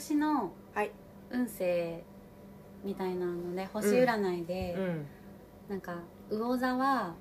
[0.00, 0.90] 年のはい。
[1.30, 2.02] 運勢
[2.82, 5.06] みたいなので星占いで、うん。
[5.68, 5.98] なんか
[6.30, 7.14] 魚座は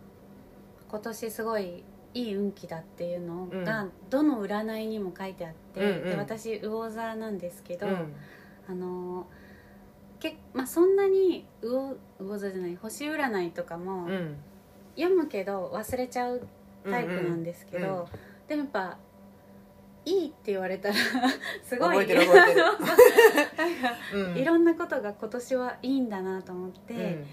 [0.90, 1.84] 今年すごい
[2.16, 3.92] いい運気だっていうのが、うん。
[4.10, 6.10] どの占いにも書いてあって、うんうん。
[6.10, 8.16] で私魚座なんですけど、うん。
[8.68, 9.28] あの
[10.20, 14.38] けまあ、そんなに魚魚座じゃない星占いとかもうん。
[14.96, 16.48] 読むけど忘れちゃう
[16.84, 18.06] タイプなんですけど、うんうん。
[18.48, 18.98] でもやっぱ
[20.10, 20.96] いいって言われたら
[21.64, 21.98] すごい。
[22.00, 22.56] 覚えてる覚え
[24.14, 24.40] てる。
[24.42, 27.26] いろんなことが今年はいいんだなと思って、うん。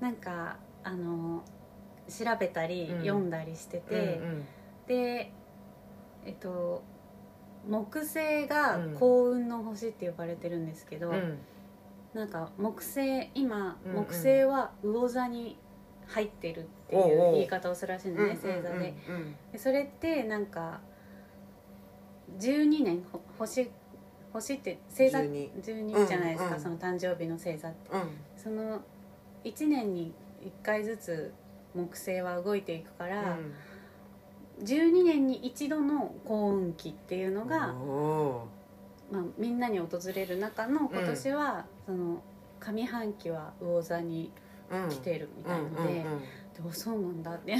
[0.00, 1.44] なんかあの
[2.08, 3.00] 調べたりうん。
[3.00, 4.46] 読んだりしてて、うん
[4.86, 5.32] で
[6.26, 6.82] えっと
[7.66, 8.94] 木星がうん。
[8.94, 11.38] 幸運の星って呼ばれてるんですけど、うん。
[12.14, 14.04] なんか木星今、うんうん。
[14.04, 15.58] 木星は魚座に
[16.06, 20.80] 入ってるっていおう言い方をするらしいのね星座でうんでそれってなんか
[22.38, 23.70] 12年ほ星
[24.32, 27.90] 星って星座12 12じゃないですか、うんうんその誕生日の星座って。
[27.92, 28.00] うん。
[28.36, 28.80] その
[29.44, 31.32] 1年に1回ずつ
[31.74, 33.36] 木星は動いていくから、
[34.62, 38.46] 12年に一度の幸運期っていうのが、お
[39.10, 42.22] まあ、みんなに訪れる中の今年は、その
[42.60, 44.30] 上半期は魚座に
[44.90, 45.94] 来てるみたいので、うんうんうん。
[45.94, 47.54] でおそうなんだって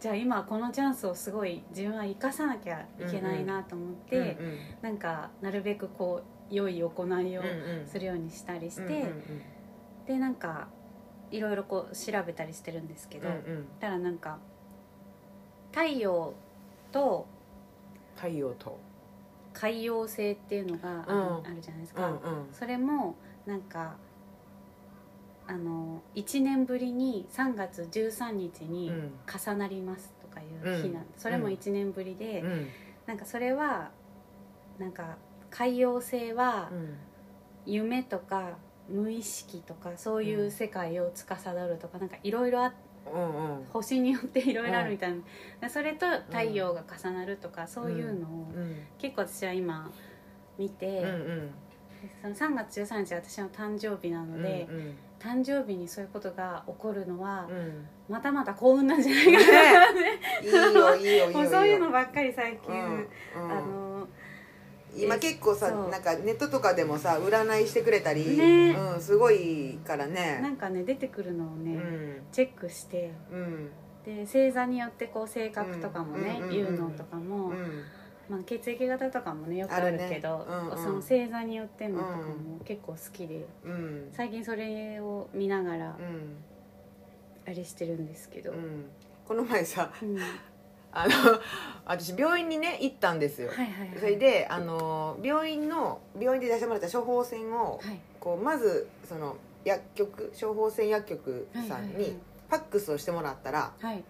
[0.00, 7.42] じゃあ今このチャンスをすごい自分は生かさなきゃいけないなと思って、うんうんなんかなるべくこう良い行いを
[7.86, 9.42] するようにしたりして、うんうん
[10.06, 10.66] でなんか
[11.30, 13.66] いろいろこう調べたりしてるんですけど、うんうん。
[13.78, 14.38] たらなんか
[15.70, 16.34] 太陽
[16.90, 17.26] と
[18.16, 18.78] 太陽と。
[19.52, 22.20] 海洋星っていうのがあるじゃないですか、うんうん。
[22.52, 23.96] それもなんか
[25.50, 29.12] あの1年ぶりに3月13日にうん。
[29.26, 31.06] 重なりますとかいう日なん、うん。
[31.16, 32.68] それも1年ぶりで、うん。
[33.06, 33.90] なんかそれは
[34.78, 35.16] なんか
[35.50, 36.96] 海洋星はうん。
[37.66, 38.58] 夢とか
[38.88, 42.72] 無意識とかそういう世界を司るとかなんかいろいろあ
[43.12, 43.64] うんうん。
[43.72, 45.14] 星によっていろいろあるみたい
[45.60, 48.76] な、それと太陽が重なるとかそういうのをうん。
[48.98, 49.90] 結構私は今
[50.56, 51.50] 見て、うん
[52.22, 52.34] うん。
[52.34, 57.86] その3月13日は私の誕生日なので、うん誕生日にそういうことが起こるのは、うん。
[58.08, 60.00] またまた幸運なんじゃないかな、ね、
[60.42, 63.08] いいよいいよいいよもうそういうのばっかり最近、うんうん。
[63.36, 64.08] あの
[64.96, 68.70] 今結構さなんかネットとかでもさ占いしてくれたり、ね。
[68.70, 72.22] うん、すごいからなねんかね出てくるのをね、うん。
[72.32, 73.12] チェックして。
[73.30, 73.70] うん。
[74.04, 76.50] で星座によってこう性格とかもね、うん。
[76.50, 77.84] 言うのとかも、うん
[78.30, 80.44] まあ、血液型とかもねよくあるけど、ね。
[80.48, 80.78] うんうん。
[80.78, 84.08] その星座によってのとかも結構好きでうん。
[84.12, 86.36] 最近それを見ながらうん
[87.44, 88.84] あれしてるんですけど、うん。
[89.26, 89.92] この前さ
[90.92, 91.14] あの
[91.84, 97.98] 私病院にね行ったんですよ、はいはいそれであの病院の病院で出してもらった処方箋をはい。
[98.20, 102.16] こうまずその薬局処方箋薬局さんに
[102.48, 104.04] ファックスをしてもらったらはいはい。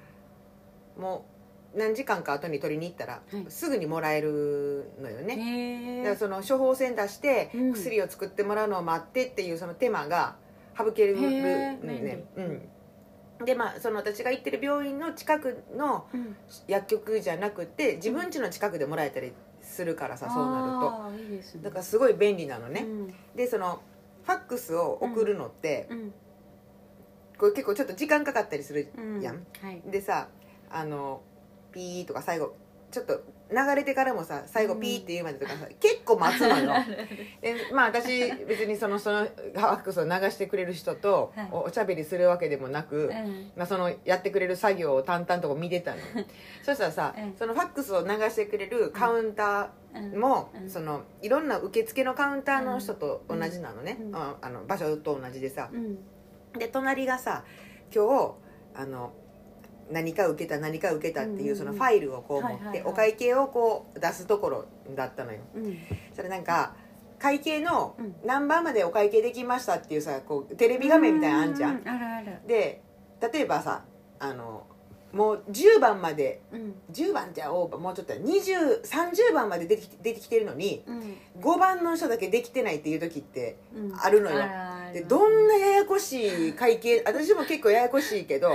[0.98, 1.39] もう
[1.75, 3.44] 何時間か後に取りに行ったら、はい。
[3.48, 7.72] すぐにもらえるのよね、だからその処方箋出してうん。
[7.72, 10.36] 薬を作ってもらうのを待ってっていうその手間が
[10.76, 11.78] 省けるね、
[12.36, 12.42] う
[13.42, 16.36] ん、でまあその私が行ってる病院の近くのうん。
[16.66, 19.32] 薬局じゃなくて自分家の近くでもらえたり
[19.62, 21.22] するからさ、そうなると。
[21.22, 21.42] いいね。
[21.62, 23.14] だからすごい便利なのね、うん。
[23.36, 23.80] でその
[24.25, 26.12] ファックスを送るのって、うん。
[27.38, 29.20] これ結構ちょっと時間かかったりするうん。
[29.20, 29.47] やん。
[29.62, 29.82] はい。
[29.86, 30.28] でさ
[30.70, 31.22] あの
[31.72, 32.54] ピーとか最後
[32.91, 33.20] ちょっと
[33.50, 36.72] 流れてからもさ最後ピーって言うまでとかさ、結構待つのよ。
[37.41, 41.48] でまあ私別にそのそのファックスを流してくれる人とはい。
[41.50, 43.53] おおしゃべりするわけでもなく、うん。
[43.56, 45.98] まあ、そのやってくれる作業を淡々とこう見てたの。
[46.62, 47.34] そしたらさ、うん。
[47.36, 50.20] そのファックスを流してくれるカウンターうん。
[50.20, 50.70] も、うん。
[50.70, 54.16] そのいろんな受付のカウンターの人と同じなのね、うん。
[54.16, 55.71] ああの場所と同じでさ。
[55.72, 55.98] うん。
[56.59, 57.44] で隣がさ
[57.94, 58.34] 今日
[58.74, 59.12] あの
[59.91, 64.65] 何か受けた何か受けたっていうそのファイルをこう持ってお会計をこう出すところ
[64.95, 65.41] だったのよ。
[65.54, 65.78] うん。
[66.15, 66.75] それなんか
[67.19, 68.15] 会計のうん。
[68.25, 71.77] 何番までお会計できましたっていうさこうテレビ画面みたいなのあんじゃん。
[71.77, 72.39] うあるある。
[72.47, 72.83] で
[73.33, 73.84] 例えばさ
[74.19, 74.66] あの
[75.13, 76.75] もう10番までうん。
[76.92, 81.16] 10番じゃオーバーもうちょっと2030番まで出てきて出てきてるのにうん。
[81.41, 83.95] 5番の人だけできてないっていう時ってうん。
[84.01, 84.42] あるのよ。
[84.42, 88.51] あるでどんなややこしい会計 私も結構ややこしいけど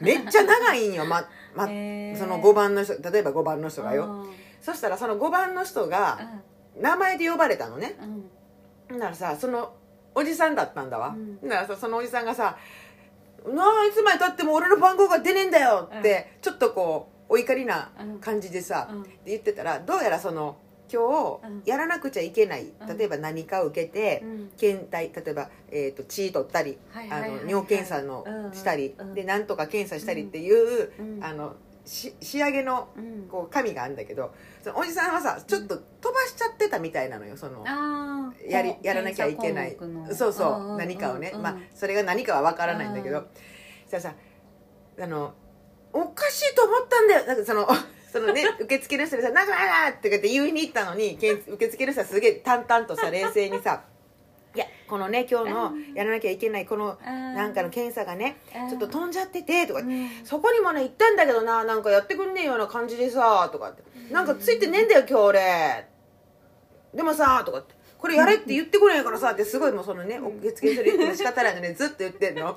[0.00, 2.18] めっちゃ長いんよ、まま、へー。
[2.18, 4.04] その5番の人例えば5番の人がよ。
[4.04, 4.30] うん。
[4.60, 6.18] そしたらその5番の人が
[6.76, 7.96] 名前で呼ばれたのね。
[8.90, 8.98] うん。
[8.98, 9.74] ならさその
[10.14, 11.48] おじさんだったんだわ、うん。
[11.48, 12.56] ならさそのおじさんがさ
[13.46, 18.18] 「なあいつまでたっても俺の番号が出ねえんだよ」って、ちょっとこうお怒りなうん。
[18.20, 19.02] 感じでさ、うん。
[19.02, 20.56] って言ってたらどうやらその
[20.92, 22.98] 今うん日やらなくちゃいけない、うん。
[22.98, 24.50] 例えば何かを受けて、うん。
[24.56, 26.78] 検体例えば、えー、と血取ったり、
[27.10, 31.24] あの尿検査のうんしたり、うんでなんとか検査したりっていう、うん。
[31.24, 31.54] あの
[31.84, 33.28] し仕上げのうん。
[33.28, 34.32] こう紙があるんだけど
[34.62, 37.64] そのおじさんはさちょっと飛ばしちゃってたみたいなのよその
[38.48, 39.76] やりやらなきゃいけない。
[40.12, 43.26] そうそう、何かをね、うんまあそれが何かは分からないんだけど、うん。
[43.86, 44.14] ささ
[45.00, 45.34] あの
[45.92, 47.26] おかしいと思ったんだよ。
[47.26, 47.68] なんかその
[48.14, 53.82] そのね 受付の人にさ「なんかなんか!」って言って言いに行ったのにけん受付の人はすげえ淡々とさ冷静にさ
[54.54, 58.36] 「いやこのね今日のやらなきゃいけないこのななんかの検査がね
[58.70, 63.82] ちょっと飛んじゃってて」とかうんそこにもね行ったんだけどななんかやってくんねえような感じでさとかって
[64.12, 65.86] なんかついてねえんだよ今日俺
[66.94, 72.56] でもさとかってこれやれって言ってこないからさってすごいもうそのね受付所で言っても仕方ないのにずっと言ってんの。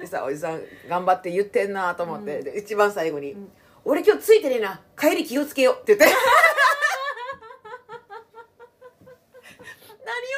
[0.00, 3.52] でさおじさん頑張って言ってんなと思って、一番最後に、ん
[3.88, 4.80] 俺今日ついてねえな。
[4.98, 6.04] 帰り気をつけよう」って言って。
[6.06, 6.18] 何を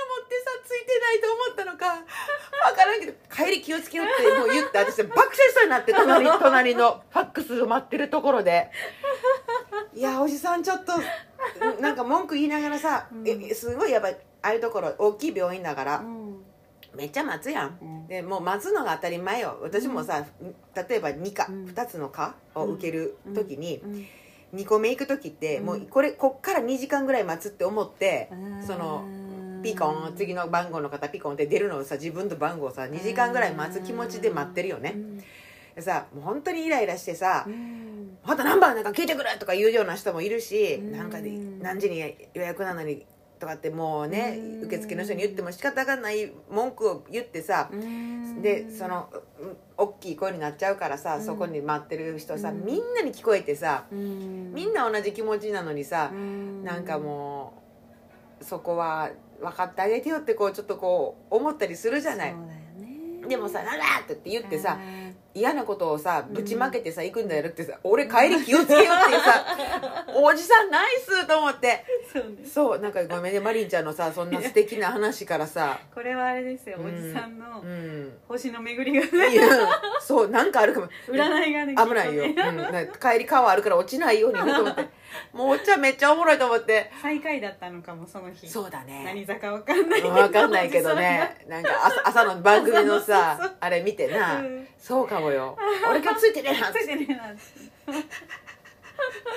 [0.06, 2.04] もってさついてないと思ったのか。
[2.68, 8.70] 分からんけど帰り気をつけようってもう言って私爆笑しそうになって隣隣のファックスを待ってるところで。
[9.94, 10.92] いやおじさんちょっと
[11.80, 13.26] なんか文句言いながらさ、うん。
[13.26, 14.12] えすごいやっぱあ
[14.42, 16.17] あいうところ大きい病院だから、うん
[16.98, 18.06] めっちゃ待つやん、うん。
[18.08, 19.58] でもう待つのが当たり前よ。
[19.62, 20.26] 私もさ、
[20.74, 21.64] 例えば2科、うん。
[21.66, 24.06] 2つの科を受ける時に、うん。
[24.54, 25.66] 2個目行く時って、うん。
[25.66, 28.66] もうこれこっから2時間ぐらい待つって思って、うん。
[28.66, 29.04] その
[29.62, 35.18] ピコン次の番号の方ピコンって出るのをさ自分の番号をさ2時間ぐらい待つ気持ちで待ってるよね、うん。
[35.74, 40.92] でさもう本当にイライラしてさうん「また何番なんか聞いてくれ!」とか言うような人もいるし、うん。
[40.92, 41.30] なんかで
[41.60, 41.98] 何時に
[42.34, 43.04] 予約なのに
[43.38, 44.64] とかってもうね、うん。
[44.64, 48.42] 受付の人に言っても仕方がない文句を言ってさ、うん。
[48.42, 49.08] でその
[49.40, 51.24] うん大きい声になっちゃうからさ、うん。
[51.24, 52.64] そこに待ってる人さ、うん。
[52.64, 54.52] みんなに聞こえてさ、うん。
[54.52, 56.64] みんな同じ気持ちなのにさう、ん。
[56.64, 57.54] なんかも
[58.40, 59.10] うそこは
[59.40, 62.34] 分かってあげてよってこうちょっとこう思ったりするじゃない。
[63.28, 65.07] でもさ「なんだ!」って言ってさうん
[65.38, 69.44] 嫌なことをさぶちまけてさ行くんだよってさ俺帰り気をつけようっていうさ
[70.16, 71.84] おじさんナイスと思って。
[72.12, 72.36] そうね。
[72.44, 75.78] そうなんかごめんねマリンちゃんのさそんな素敵な話からさ。
[75.94, 76.86] これはあれですようん。
[76.86, 78.18] おじさんのうん。
[78.26, 79.42] 星の巡りがいや
[80.00, 80.88] そうなんかあるかも。
[81.08, 82.32] 占いがね危ないよ、うん、
[83.00, 84.98] 帰り川あるから落ちないようにねと思って。
[85.32, 86.90] もうおっちゃんめっちゃおもろいと思って。
[87.00, 88.48] 最下位だったのかもその日。
[88.48, 89.02] そうだね。
[89.04, 90.14] 何坂わかんないけど。
[90.14, 91.46] 分かんないけどね。
[91.48, 91.70] なんか
[92.04, 94.68] 朝朝の番組のさ あれ見てな、うん。
[94.78, 95.56] そうかもよ。
[95.88, 97.22] 俺今日ついてねえなついてねえな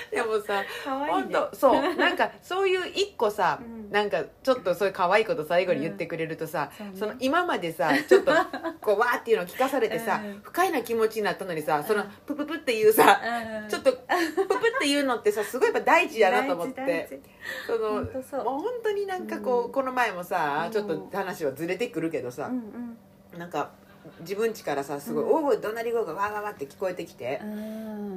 [0.10, 3.92] でもさ本当そうなんかそういう一個さ、うん。
[3.92, 6.98] なんかちょっとそういう可愛いこと最後に言ってくれるとさ、うん。
[6.98, 8.32] その今までさちょっと
[8.82, 10.40] こうわーっていうのを聞かされてさ、うん。
[10.42, 13.22] 不快な気持ちになったのにさそのプププっていうさ、
[13.64, 13.70] うん。
[13.70, 17.22] ちょっとププっていうのってさすごいやっぱ大事やなと思って。
[17.68, 19.72] そのもう本当になんかこう、うん。
[19.72, 22.50] この前もさうんちょっと話はずれてくるけどさ、
[23.38, 23.72] なんか
[24.22, 25.32] 自分家からさすごいうん。
[25.32, 27.42] 大声怒鳴り声がわーわーわーって聞こえてきて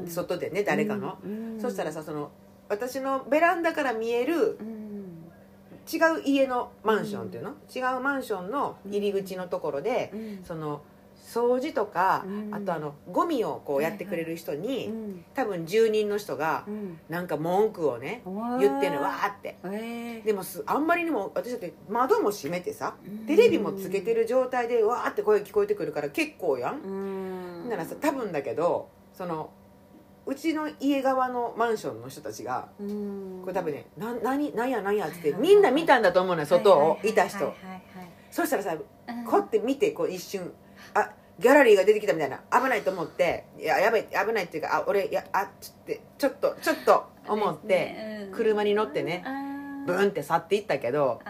[0.07, 2.31] 外でね誰かの、うんそしたらさその
[2.69, 4.85] 私のベランダから見えるうん。
[5.93, 10.41] 違う家のマンションっていうの、違うマンションの入り口のところで、うん。
[10.43, 10.81] その
[11.35, 12.55] 掃除とか、うん。
[12.55, 15.25] あとあのゴミをこうやってくれる人に、うん。
[15.35, 16.99] 多分住人の人がうん。
[17.09, 18.23] なんか文句をね
[18.61, 19.57] 言ってんのわーって。
[19.65, 27.69] えでもすあんまりにも私だって窓も閉めてさーテレビもつけてる状態でわーって声聞こえてくるから結構やん、うん。
[27.69, 29.51] ならさ多分だけどその
[30.27, 33.41] うちの家側のマンションの人たちがうん。
[33.43, 37.53] これ多分ね「な何何や何や」っつってみんな見たんだと思うのよ外をいた人。
[38.31, 38.79] そしたらさはい
[39.27, 40.53] こうやって見てこう一瞬
[40.95, 41.11] あ
[41.41, 42.41] ギャラリーが出てきたみたいな。
[42.53, 43.45] 危ないと思って。
[43.59, 49.25] いややばい危ないっていうかあ俺やあちょってちょっとちょっと思って車に乗ってね
[49.87, 51.21] ブーンって去っていったけど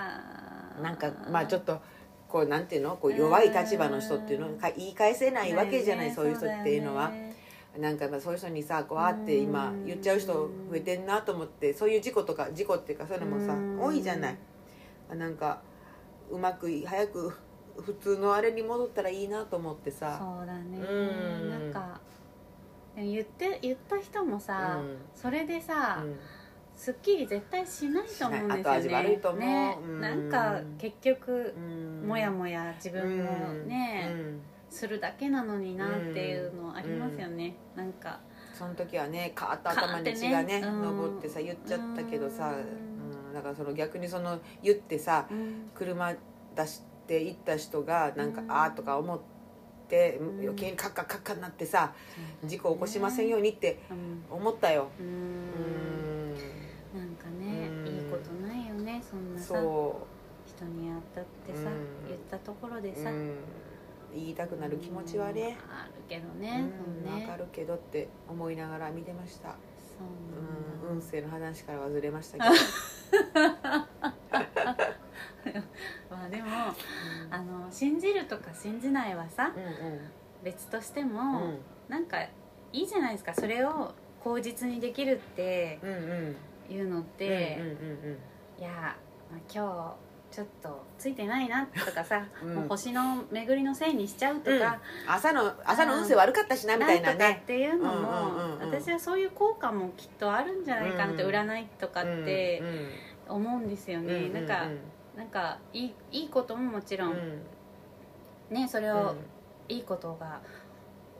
[0.82, 1.80] なんかまあちょっとと
[2.28, 2.96] こうなんていうの？
[2.96, 4.56] こう弱い立場の人っていうの？
[4.56, 7.12] が言い返せないわけじゃないそういう人っていうのは。
[7.78, 9.86] なんかまあそういう人にさこうあって今うん。
[9.86, 13.80] 言っちゃう人増えてんなと思ってそういう事故とか事故っていうかそういうのもさうん。
[13.80, 14.36] 多いじゃない。
[15.16, 15.60] なんか
[16.30, 17.36] うまく早く
[17.80, 20.16] 普通のあれに戻ったらいいなと思ってさ。
[20.18, 20.78] そうだね。
[20.78, 20.94] う
[21.46, 21.50] ん。
[21.50, 22.00] なんか
[22.96, 24.98] 言って言った人もさ、うん。
[25.14, 26.16] それでさ、うん。
[26.76, 28.82] すっきり絶対しないと思うんですよね。
[28.82, 29.40] しない後味悪いと思う。
[29.40, 29.78] ね。
[29.82, 30.00] うん。
[30.00, 32.08] なんか結局うん。
[32.08, 34.40] もやもや自分もね、うん。
[34.70, 38.20] するだけなのになっていうのありますよね、なんか。
[38.52, 43.28] その時はねカーッと頭に血がねねうん上ってさ言っちゃったけどさ、うん。
[43.28, 45.70] うん、だからその逆にその言ってさうん。
[45.74, 46.12] 車
[46.54, 48.50] 出して行った人がなんか、うん。
[48.50, 49.18] ああとか思っ
[49.84, 50.40] ってうん。
[50.40, 51.92] 余計にカッカッカッカになってさ
[52.44, 54.24] 事故起こしませんようにってうん。
[54.30, 54.88] 思ったよ。
[54.98, 55.08] ううん。
[55.08, 57.86] んなんかねうん。
[57.86, 59.46] いいことないよねそんなさ。
[59.54, 60.06] そ
[60.46, 62.08] 人に会ったってさうん。
[62.08, 63.10] 言ったところでう、さ。
[63.10, 63.34] うん、
[64.14, 65.42] 言いたくなる気持ちはね。
[65.42, 65.48] うん。
[65.48, 66.70] あるけどうね
[67.04, 69.50] うねわかるけどって思いながら見てました。
[69.50, 69.56] そ
[70.00, 70.96] ううん。
[70.96, 72.44] 運勢の話から忘れましたけ
[75.52, 75.64] ど
[76.10, 76.48] まあでも
[77.30, 79.98] あの信じるとか信じないはさうん
[80.44, 81.08] 別としてうん。
[81.12, 81.54] も
[81.88, 82.30] なんかい
[82.72, 83.34] いじゃないですか。
[83.34, 85.96] それを口実にできるってうんうん。
[85.96, 86.36] うん
[86.70, 88.18] いうのって、うんうん
[88.58, 88.96] いや、
[89.30, 89.96] まあ、今
[90.32, 92.54] 日ちょっとついてないなとかさ、 うん。
[92.54, 97.18] もう星の巡りのせいにしちゃうとか、朝の朝の運勢悪かったしなみたいななん。
[97.18, 98.70] とかっねていうのも、うんうんうんうん。
[98.70, 102.60] 私はそういう効果もきっとあるんじゃないかなって、うん占いとかって
[103.28, 104.66] うん思うんですよね、うんなんか
[105.16, 108.54] なんかいいいいことももちろん、うん。
[108.54, 109.14] ねそれを、
[109.68, 110.40] いいことが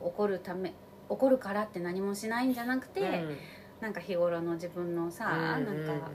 [0.03, 0.73] 起こるため
[1.09, 3.37] 起こるからって何もしないんじゃなくて、うん。
[3.81, 6.09] なんか日頃の自分のさ、うんなんか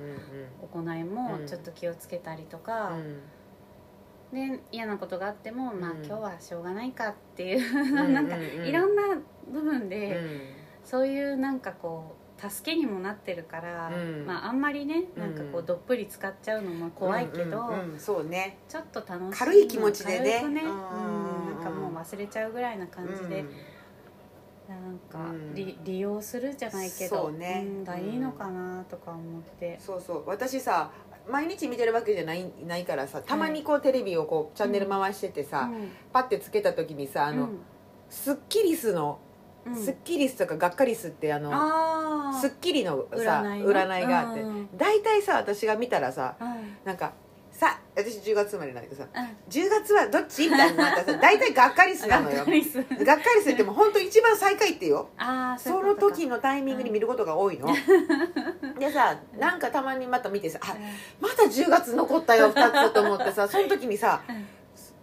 [0.72, 2.96] 行いもちょっと気をつけたりとか、
[4.32, 8.42] で嫌なことがあっても、まあうん今日はしょうがないかっていう、うん なんかうん。
[8.42, 9.02] うんいろんな
[9.50, 9.88] 部分うん。
[9.88, 10.20] で、
[10.84, 14.26] そういうなんかこう助けにもなってるから、うん。
[14.26, 18.00] まああんまりねなんかこううんどっぷり使っちゃうのも怖いけど、うんうんうん。
[18.00, 18.58] そうね。
[18.68, 20.42] ちょっと楽しい軽い気持ちでね。
[20.42, 20.48] ね、うん。
[20.48, 23.50] うんなんかもう忘れちゃうぐらいな感じで、うん。
[24.68, 25.54] なんかうん。
[25.54, 27.60] 利利用するじゃないけどそうね。
[27.62, 30.24] んがいいのかなとか思って、そうそう。
[30.26, 30.90] 私さ
[31.28, 35.90] 毎日見てるわけじゃないないからさたまにこうテレビをこうチャンネル回しててさ、うん。
[36.12, 37.50] パッてつけた時にさあの、
[38.08, 39.18] スッキリスの、
[39.66, 39.76] うん。
[39.76, 44.40] スッキリスとかがっかりすってあのあスッキリのさ占い占いのがあって。
[44.42, 46.58] うん大体さ私が見たらさあはい。
[46.84, 47.12] なんか
[47.52, 49.22] さ私10月生まれなんだけどさうん。
[49.50, 50.48] 10月はどっち？
[50.48, 52.36] みたいになったらさ大体がっかりすなのよ。
[52.36, 52.84] がっかりすが
[53.52, 55.10] っても本当一番最下位ってよ。
[55.18, 57.68] ああその時のタイミングに見ることが多いの、
[58.78, 60.74] でさなんかたまにまた見てさあ
[61.20, 64.46] まだ10月残ったよ2つと思ってさその時にさうん。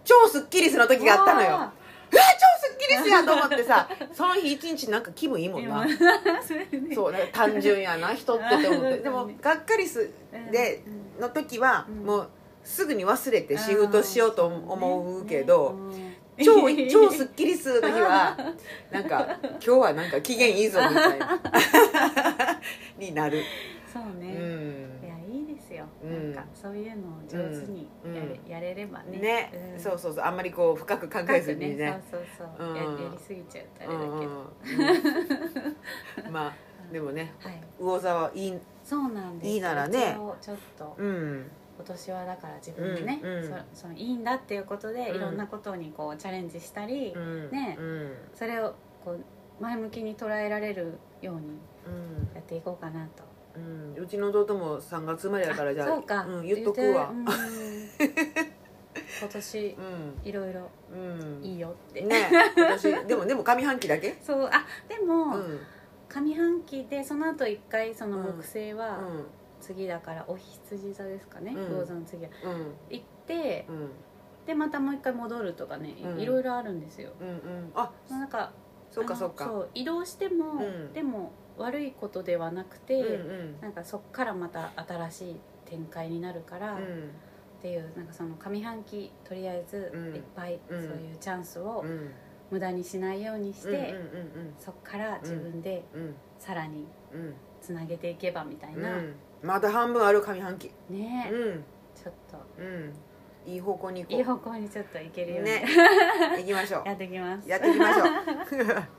[0.04, 1.70] 超スッキリスの時があったのよ
[2.10, 5.84] うわわ超スッキリスやと思ってさ その日一日なんか気分いいもんな。
[5.84, 5.88] ー
[6.94, 8.98] そう単純やな人ってって思って。
[9.04, 10.10] でもがっかりす
[10.50, 12.06] でうんの時はうん。
[12.06, 12.28] もう
[12.64, 18.36] すぐに忘れてシフトしようと思うけど、ね超超スッキリすの時は
[18.92, 21.40] なんか今日はなんか機嫌いいぞみたいな。
[22.96, 23.42] になる、う
[23.92, 24.32] そうね、ん。
[24.32, 24.87] いやいいです
[25.78, 26.32] よ、うん。
[26.32, 28.50] なんかそういうのを上手にやれ,、うん。
[28.50, 29.18] やれればね。
[29.18, 29.80] ね、ん。
[29.80, 30.24] そうそうそう。
[30.24, 31.76] あんまりこう深く考えずにね。
[31.76, 32.02] ね。
[32.10, 32.76] そうそうそう、うん。
[32.76, 34.04] ややりすぎちゃうとあれだ
[34.84, 36.54] けど、まあ
[36.92, 37.62] でもねはい。
[37.78, 39.50] 魚座はいいそうなんです。
[39.50, 40.16] いいならね。
[40.40, 41.50] ちょっとうん。
[41.76, 43.44] 今年はだから自分でね、うんうん。
[43.44, 45.16] そそのいいんだっていうことで、うん。
[45.16, 47.50] いろんなことにこうチャレンジしたり、うん。
[47.50, 48.12] ねうん。
[48.34, 49.24] それをこう
[49.60, 52.34] 前向きに捉えられるようにうん。
[52.34, 53.22] やっていこうかなと
[53.96, 54.02] うん。
[54.02, 57.10] うちの弟も3月生まれやからじゃあそうか、ん、言っとくわ。
[57.10, 57.24] うん。
[59.20, 60.18] 今年うん。
[60.24, 61.40] いろいろうん。
[61.44, 62.30] いいよって、ね。
[62.56, 64.16] 今年 でもでも上半期だけ？
[64.22, 65.60] そうあでも、うん。
[66.08, 69.26] 上半期でその後一回その木星うはん。
[69.60, 71.52] 次だからお羊座ですかね。
[71.56, 71.68] うん。
[71.78, 72.30] 魚座の次は。
[72.44, 72.74] うん。
[72.90, 73.90] 行ってうん。
[74.46, 76.20] でまたもう一回戻るとかねうん。
[76.20, 77.10] いろいろあるんですよ。
[77.20, 77.72] うんうん。
[77.74, 78.52] あなんか
[78.90, 79.44] そうかそうか。
[79.44, 80.92] そう移動しても、うん。
[80.92, 83.60] でも悪いことではなくて、うんうん。
[83.60, 87.10] なんかそっからまた新しい展開になるから、っうん。
[87.60, 90.14] ていうなんかその上半期とりあえずうん。
[90.14, 92.10] いっぱいそういうチャンスをうん。
[92.50, 96.02] 無駄にしないようにして、うんうんそっから自分でうん。
[96.02, 96.14] うん。
[96.38, 97.34] さらにうん。
[97.60, 99.14] つなげていけばみたいな、うん。
[99.42, 100.70] まだ半分ある上半期。
[100.88, 101.64] ね、うん。
[101.94, 102.38] ちょっと。
[102.58, 102.92] うん。
[103.46, 105.64] いい方向にいい方向にちょっといけるように、ね。
[106.38, 106.88] 行きましょう。
[106.88, 107.48] やっていきます。
[107.48, 108.06] やっていきましょう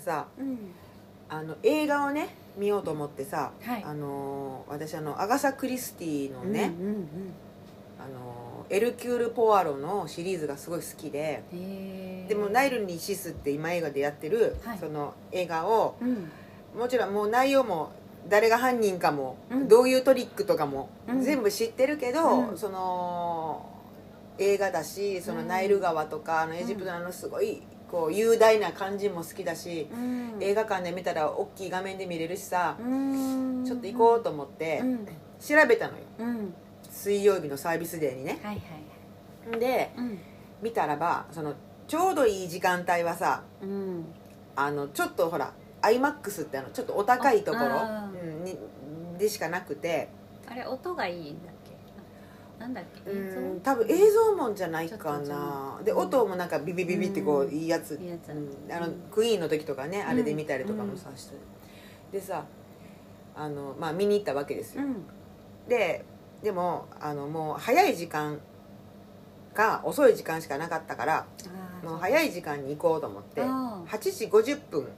[0.00, 0.58] さうん。
[1.28, 3.84] あの映画をね見ようと思ってさ、はい。
[3.84, 7.08] あのー私あのアガサ・クリスティのね、うんうんうん
[7.98, 11.42] あのーエルキュール・ポアロのシリーズがすごい好きで
[12.28, 14.78] でも「ナイルにシス」って今映画でやってる、はい。
[14.78, 16.30] その映画をうん。
[16.78, 17.90] もちろんもう内容も
[18.28, 19.68] 誰が犯人かも、うん。
[19.68, 21.20] どういうトリックとかもうん。
[21.20, 22.58] 全部知ってるけど、うん。
[22.58, 23.66] その
[24.38, 30.36] 映画だしそのナイル川とかあのエジプトのすごいこう雄大な感じも好きだし、うん。
[30.40, 33.64] 映画館で見たら大きい画面で見れるしさ、うん。
[33.64, 35.06] ちょっと行こうと思ってうん。
[35.06, 36.04] 調べたのよ。
[36.18, 36.54] うん。
[36.88, 38.38] 水曜日のサービスデーにね。
[38.42, 40.18] はいはいでうん。
[40.62, 41.54] 見たらばその
[41.88, 44.04] ちょうどいい時間帯はさうん。
[44.54, 47.80] あのちょっとほら iMAX ってあのちょっとお高いところ
[48.44, 48.58] に
[49.18, 50.08] でしかなくて
[50.46, 51.50] あれ音がいいんだ
[52.60, 53.10] なんだっけ？
[53.10, 53.60] うん。
[53.62, 55.80] 多分映像もんじゃないかな。
[55.84, 57.52] で音もなんかビビビビってこううん。
[57.52, 57.68] いい。
[57.68, 57.98] やつ
[58.70, 58.94] あのうん。
[59.10, 61.36] クイーンの時とかねあれで見たりとかもさして
[62.12, 62.44] でさ
[63.34, 64.84] あのまあ見に行ったわけですよ。
[64.84, 64.96] うん。
[65.68, 66.04] で
[66.42, 68.38] でもあのもう早い時間
[69.54, 71.26] か遅い時間しかなかったから
[71.82, 74.88] もう早い時間に行こうと思ってあ8時50分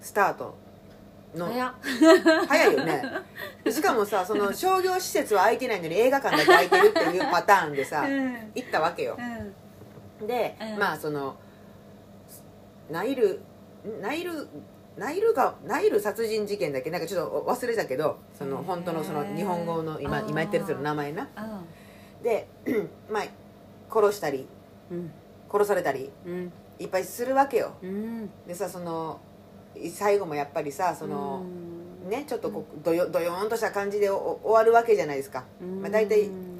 [0.00, 0.54] スタート
[1.36, 1.46] の。
[1.46, 1.74] 早っ。
[2.48, 3.02] 早いよね。
[3.70, 8.34] しかもさその商業施設は空いてないのに映画館だけ空いてるっていうパターンでさうん。
[8.54, 9.16] 行ったわけよ。
[10.20, 10.26] うん。
[10.26, 10.78] で、うん。
[10.78, 11.36] まあその
[12.90, 13.40] ナイル
[13.86, 14.48] んナイル
[14.96, 16.90] ナイルがナイル殺人事件だっけ？
[16.90, 21.28] なんかちょっと忘れたけどその本当のその日本語の今今言ってる人の名前な。
[21.36, 21.60] あ
[22.22, 22.48] で
[23.10, 23.24] まあ
[23.92, 24.46] 殺したり
[24.90, 25.10] うん。
[25.52, 26.52] 殺されたりうん。
[26.78, 27.74] いっぱいするわけよ。
[27.82, 28.30] うん。
[28.46, 29.20] でさその
[29.92, 31.44] 最後もやっぱりさその、
[32.08, 35.44] ねちょっとこうどよどんとした感じでお終わるわけじゃないですか。
[35.60, 35.82] うん。
[35.82, 36.56] まあ大体うん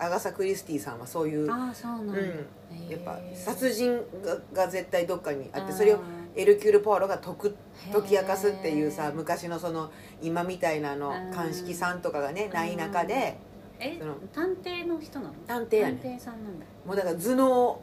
[0.00, 2.12] アガサ・クリスティさんはそういう、ああそうなんだ。
[2.12, 5.76] うん、やっぱ殺人がが絶対どっかにあってー。
[5.76, 5.98] それを
[6.36, 7.56] エルキュール・ポアロが解く
[7.92, 9.90] 解き明かすっていうさ昔のその
[10.22, 11.32] 今みたいなのうん。
[11.32, 13.38] 鑑識さんとかがねない中で
[13.80, 15.34] えその探偵の人なの？
[15.48, 15.98] 探偵やねん。
[15.98, 16.66] 探偵さんなんだ。
[16.86, 17.80] もうだから頭脳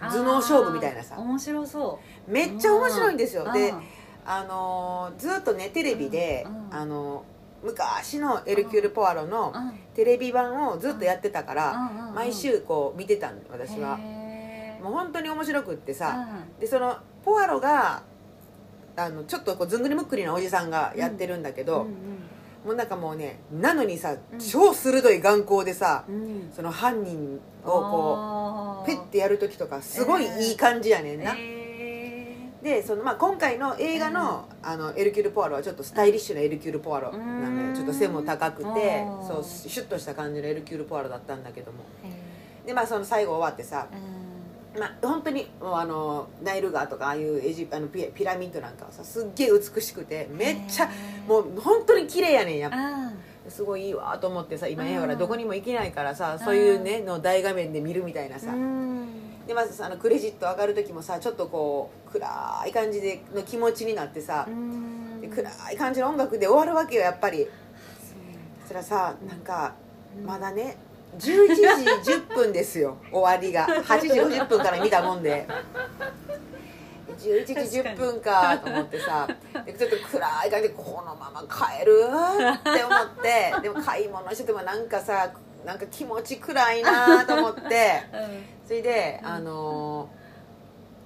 [0.00, 1.18] 頭脳勝負みたいなさ。
[1.18, 2.30] 面白そう。
[2.30, 3.52] めっちゃ面白いんですよ。
[3.52, 3.74] で
[4.28, 7.24] ああのーずっとねテレビでうんあの
[7.64, 12.14] 昔のエルキュール・ポアロのーテレビ版をずっとやってたからうんうんうん。
[12.14, 13.96] 毎週こう見てたん私は。
[14.82, 18.02] もう本当に面白くってさうんでそのポアロが
[18.96, 21.94] あのちょっとこうずんぐりむっくりなおじさんがやってるんだけど、うん
[22.66, 24.38] もうなんかもうねなのにさうん。
[24.40, 26.14] 超鋭い眼光でさ、うん。
[26.14, 31.36] うんその犯人をこうペッてやる時とかすごいいい感じやねんな、へ
[32.68, 37.68] でその、まあ、今回の映画の,、あのエルキュール・ポアロはちょっとスタイリッシュなエルキュール・ポアロなのうん。
[37.70, 41.78] よちょっと背も高くてそうシュッとした感じのエルキュール・ポアロだったんだけども。
[42.66, 43.88] でまあその最後終わってさ
[44.78, 50.90] まあ、本当にもうあのナイル川とかああいうエジあのピピラミッドなんかはさすっげえ美しくてめっちゃ
[51.26, 52.76] もう本当に綺麗やねんやっぱ。
[52.78, 53.12] あ
[53.48, 54.88] すごいいいわと思ってさ今うん。
[54.90, 58.52] ねほらどこにも行けないからさそういうねの大画面で見るみたいなーさ。
[58.52, 58.97] うん
[59.48, 64.46] でまずさあのクレジット上がる時もさちょっとこう暗い感じでの気持ちになってさ
[65.34, 67.38] 暗い感じの音楽で終わるわけよやっぱり。
[67.38, 67.48] そう。
[68.68, 69.74] それはさなんか
[70.24, 70.76] まだね
[71.18, 71.54] 11
[72.02, 73.66] 時10分ですよ 終わりが。
[73.66, 75.48] 8時50分から見たもんで。
[77.18, 79.26] 11時10分かと思ってさ
[79.64, 82.04] でちょっと暗い感じでこのまま帰る？
[82.04, 83.54] って思って。
[83.62, 85.30] でも買い物しててもなんかさ
[85.64, 88.02] なんか気持ち暗いなと思って
[88.68, 90.18] それであのー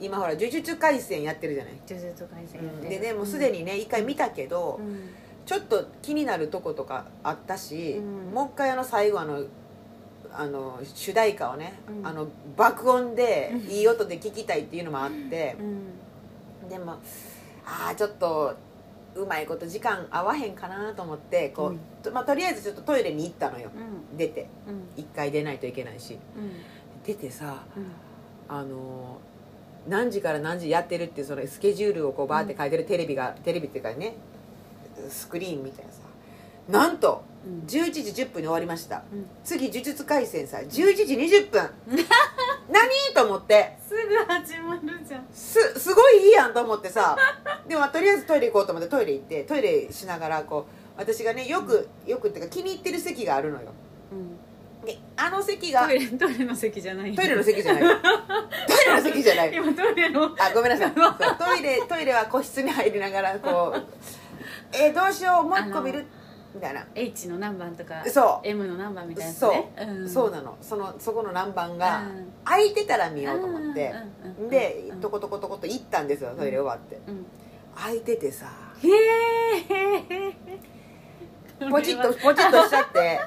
[0.00, 5.10] 今ほら呪術廻戦やってるじゃない、呪術廻戦やってでねもうすでにね一回見たけど、うん。
[5.46, 8.34] ちょっと気になるとことかあったし、うん。
[8.34, 9.44] もう一回あの最後あの
[10.32, 12.06] あの主題歌をね、うん。
[12.06, 13.60] あの爆音でうん。
[13.70, 16.68] いい音で聞きたいっていうのもあってう、ん。
[16.68, 16.94] でも
[17.64, 18.56] ああちょっと
[19.14, 21.78] うまいこと時間合わへんかなと思ってこう、うん。
[22.02, 23.70] とまあ、とりあえずちょっとトイレに行ったのよ。
[23.72, 24.16] うん。
[24.16, 24.48] 出て。
[24.66, 24.88] うん。
[24.96, 26.18] 一回出ないといけないし。
[26.36, 26.50] うん
[27.04, 27.86] 出てさうん。
[28.48, 29.18] あの
[29.88, 34.14] 何時から何時やってるってそのスケジュールをこうバーって書いてるテレビが、テレビっていうかね
[35.08, 35.98] スクリーンみたいなさ。
[36.68, 37.66] なんとうん。
[37.66, 39.02] 11時10分に終わりました。
[39.12, 39.26] うん。
[39.42, 41.68] 次呪術廻戦さ11時20分。
[42.70, 43.76] 何と思って？
[43.88, 45.26] すぐ始まるじゃん。
[45.32, 47.16] すすごいいいやんと思ってさ。
[47.66, 53.72] でもとりあえずトイレ行こうと思ってトイレ行ってトイレしながらこう私がねよくよくっていうか気に入ってる席があるのよ。
[54.12, 54.28] うん。
[54.36, 54.36] で
[55.16, 57.14] あの席がトイレトイレの席じゃない。
[57.14, 57.82] トイレの席じゃない。
[57.82, 59.54] トイレの席じゃない。
[59.54, 60.92] 今トイレのあごめんなさい。
[60.92, 63.82] トイレトイレは個室に入りながらこう
[64.74, 66.04] えーどうしようもう一個見る？
[66.54, 66.84] みたいな。
[66.94, 68.46] H の何番とかそう。
[68.46, 70.08] M の何番みたいなやつそう、ねん。
[70.08, 70.56] そうなの。
[70.60, 72.32] そのそこの何番がうん。
[72.44, 73.94] 空いてたら見ようと思って。
[74.50, 77.00] でうんとことことこと行ったんですよトイレ終わって。
[77.06, 77.26] うん。
[77.76, 78.46] 空いててさ。
[78.82, 80.36] へえ
[81.70, 83.20] ポチッとポチッとしちゃって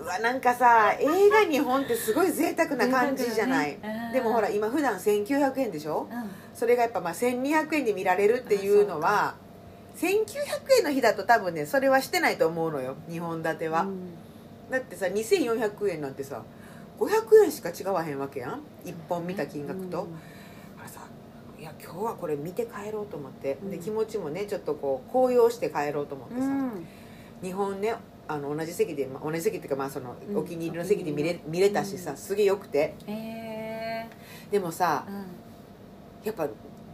[0.00, 4.12] うわなんかさ映画日本ってすごい贅沢な感じじゃない、ねうん。
[4.12, 6.08] でもほら今普段1900円でしょ？
[6.10, 6.30] うん。
[6.54, 9.36] それがやっぱまあ1200円で見られるっていうのは
[9.96, 14.14] 1900円の日だと多分ねそれはしてないと思うのよ2本立ては、うん。
[14.70, 16.42] だってさ2400円なんてさ
[16.98, 18.60] 500円しか違わへんわけやん。
[18.84, 20.08] 1本見た金額と、だか
[20.82, 21.00] らさ
[21.58, 23.82] いや今日はこれ見て帰ろうと思って、でうん。
[23.82, 26.86] 気持ちもねちょっとこう高揚して帰ろうと思ってさ、うん。
[27.40, 27.94] 日本ね
[28.28, 32.16] あの同じ席で、まあ同じ席っていうかまあそのうんお気に入りの席で見れ見れたしさうん。
[32.16, 32.94] すげえよくて。
[34.50, 35.24] でもさうん。
[36.24, 36.46] やっぱ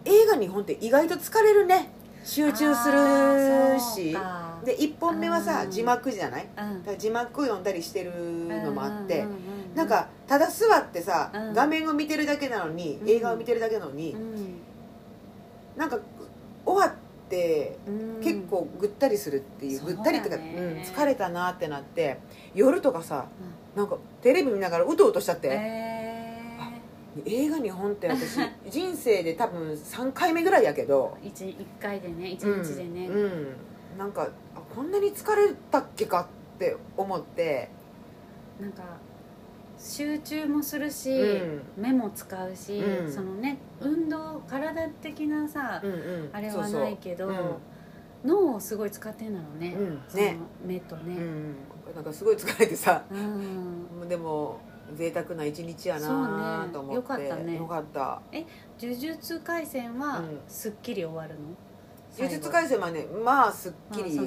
[0.04, 1.90] 映画日本って意外と疲れるね。
[2.24, 4.16] 集中するし。
[4.64, 6.48] で1本目はさ字幕じゃない？
[6.56, 8.12] だから字幕読んだりしてる
[8.48, 9.26] のもあって
[9.74, 11.52] なんかただ座ってさ、うん。
[11.52, 13.08] 画面を見てるだけなのにうん。
[13.10, 14.16] 映画を見てるだけなのに、
[15.76, 15.98] なんか
[16.64, 17.03] 終わって
[18.22, 20.42] 結構ぐったりするっていう、そうぐったりとか、うん、
[20.82, 22.18] 疲れたなってなって
[22.54, 23.26] 夜とかさ
[23.76, 25.94] なんかテレビ見ながらうとうとしちゃって、え
[27.26, 31.16] 映画日本って私 人生で多分3回目ぐらいやけど。
[31.22, 33.56] ー、一一回でね一うん日でね、うん。
[33.98, 37.68] なんかあこんなに疲れたっけかって思って、
[38.60, 38.82] なんか
[39.84, 41.62] 集中もするし、うん。
[41.76, 43.12] 目も使うし、うん。
[43.12, 47.56] そのね運動体的なさ、うんうん、あれはないけどそうそう。
[48.24, 49.76] 脳をすごい使ってんだろうね,、
[50.14, 50.38] ね。
[50.64, 51.56] 目とね、うん。
[51.88, 54.08] うん、なんかすごい疲れてさうん。
[54.08, 54.58] でも
[54.94, 56.90] 贅沢な一日やなと思って。
[56.90, 56.94] ね。
[56.96, 57.56] よかったね。
[57.58, 58.22] よかった。
[58.80, 60.40] 呪術廻戦はうん。
[60.48, 61.50] すっきり終わるの？
[62.16, 64.22] 呪術廻戦はねまあすっきり、ま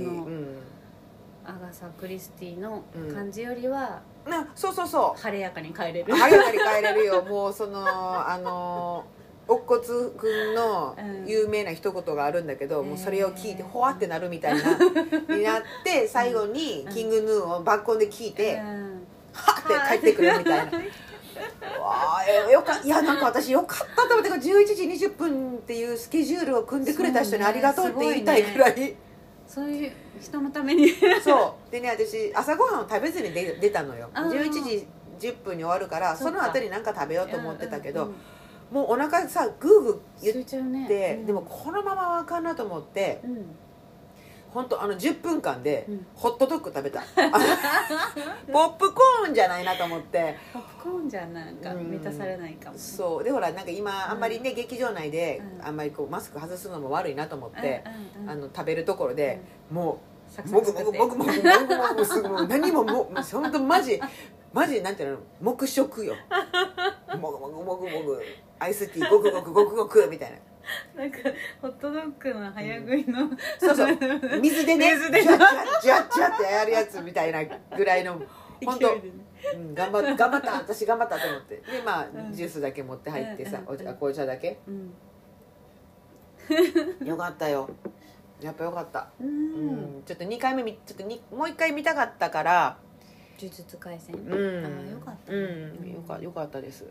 [1.46, 3.15] あアガサ・クリスティのうん。
[3.15, 5.22] 感じよりはなそうそうそう。
[5.22, 7.22] 晴れやかに帰れる、早がり帰れるよ。
[7.28, 9.06] もうそのあの
[9.48, 11.26] 乙骨くんのうん。
[11.28, 14.78] 有名な一言があるんだけど、もうそれを聞いてほわってなるみたいな
[15.36, 19.08] になって最後にキングヌーをバッコンで聞いて、うん。
[19.34, 20.72] はって帰ってくるみたいな。
[21.80, 24.40] わあえよかいやなんか私よかったと思って11
[24.76, 28.96] 時20分っていうスケジュールを組んでくれた人にありがとうって言いたいくらい
[29.48, 30.90] そういう人のために。
[31.24, 31.72] そう。
[31.72, 34.10] でね私朝ごはんを食べずに出出たのよ。
[34.14, 34.88] あー11時
[35.20, 38.16] 10分に終わるからその後に何か食べようと思ってたけど、うんうん
[38.70, 41.26] もうお腹さグーグー言っ集中ねて、うん。
[41.26, 43.46] でもこのままはあかんなと思ってうん
[44.54, 46.06] 本当あの10分間でうん。
[46.16, 47.02] ホットドッグ食べた。
[48.52, 50.36] ポップコーンじゃないなと思って。
[50.54, 51.92] ポップコーンじゃなんかうん。
[51.92, 52.80] 満たされないかもね。
[52.80, 53.24] そう。
[53.24, 55.66] でほらなんか今あんまりね、劇場内でうん。
[55.66, 57.84] あんまりこうマスク外すのも悪いなと思って、
[58.18, 58.30] うんうんうん。
[58.30, 64.00] あの食べるところで、もサうもぐもぐもぐもぐもぐす何もももう本当マジ
[64.54, 66.16] マジなんていうの黙食よ
[67.20, 68.22] もぐもぐもぐもぐ
[68.60, 70.38] アイスティーごくごくごくごくみたいな
[70.95, 71.17] なんか
[71.62, 73.97] ホットドッグの早食いの、そうそう。
[74.41, 77.43] 水でね水でジャッジャッジャッってやるやつみたいな
[77.75, 78.21] ぐらいの
[78.65, 79.01] 本当ね。
[79.56, 81.56] うん、頑張っ頑張った私頑張ったと思って。
[81.58, 82.34] でまあ、うん。
[82.34, 83.75] ジュースだけ持って入ってさ、うんうんうん。
[83.75, 84.60] お茶紅茶だけ。
[84.67, 84.93] うん。
[87.08, 87.69] よかったよ。
[88.41, 89.99] やっぱよかった、ううん。
[89.99, 92.77] んちょっと2回目みちょっとにもう1回見たかったから。
[93.39, 94.15] 呪術廻戦。
[94.15, 94.65] うん。
[94.65, 95.38] あーよかったね。
[95.38, 95.93] うん。
[95.93, 96.86] よかよかったです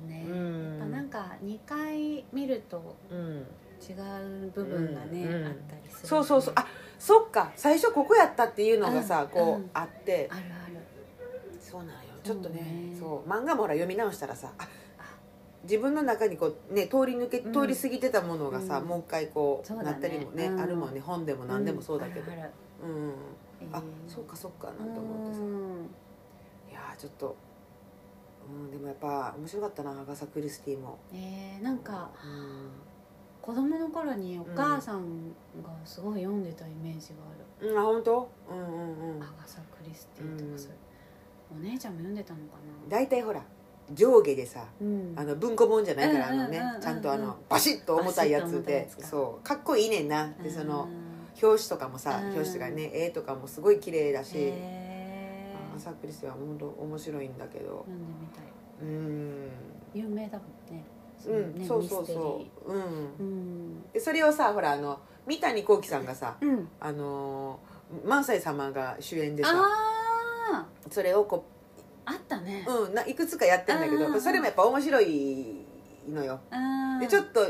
[0.00, 0.78] そうね、うん。
[0.78, 3.46] やっぱなんか2回見るとうん
[3.78, 5.46] 違う部分がね、うん。
[5.46, 6.54] あったりする、そうそうそう。
[6.56, 6.66] あ
[6.98, 7.52] そっか。
[7.56, 9.28] 最初ここやったっていうのがさ、うん。
[9.28, 9.70] こう、うん。
[9.74, 10.28] あって。
[10.30, 10.76] あるある。
[11.60, 11.98] そうなのよ。
[12.24, 13.28] ちょっとねそそう。
[13.28, 14.68] う漫画もほら読み直したらさああ。
[15.64, 18.86] 自分の中にこうね通り抜けうん通り過ぎてたものがさ、うん。
[18.86, 20.60] もう一回こうなったりもね、うん。
[20.60, 21.00] あるもんね。
[21.00, 22.32] 本でも何でもそうだけど。
[22.32, 23.12] うん。
[23.72, 25.40] あえーそうかそうかなんて思ってさ。
[25.42, 25.90] うん。
[26.70, 27.36] いやーちょっと
[28.48, 30.98] うんでもやっぱ面白かったなアガサ・クリスティも。
[31.12, 32.70] えーなんかうん。
[33.42, 35.28] 子供の頃にお母さん
[35.62, 38.28] がすごい読んでたイメージがある、うん、あ本当？
[38.50, 39.22] うんうんうん。
[39.22, 42.44] アガサ・クリスティとかそういう、お姉ちゃんも読んでたのか
[42.88, 43.42] 大体ほら
[43.94, 45.14] 上下でさなうん。
[45.14, 50.28] あの文庫本じゃないからあうんのねちゃんとあのバシッと重たいやつでそうかっこいいねんな。
[50.42, 51.06] でそのうん。
[51.40, 52.32] 表紙とかもさうん。
[52.32, 54.85] 表紙とかね絵とかもすごい綺麗だしへー
[55.76, 57.84] アガサ・クリスティは本当面白いんだけど。
[57.86, 58.44] 読んでみたい。
[58.82, 59.50] うん。
[59.94, 60.84] 有名だもんね。
[61.26, 62.72] うん、ねそうそうそう。
[62.72, 62.82] うん。
[63.18, 63.82] うん。
[63.92, 66.68] でそれをさほらあの三谷幸喜さんがさうん。
[66.80, 71.44] あのー萬斎様が主演でさあそれをこ
[72.04, 72.64] ああったね。
[72.68, 75.64] う、うん、ないくつかやってんだけどそれもやっぱ面白い
[76.08, 76.40] のよ。
[77.00, 77.40] でちょっと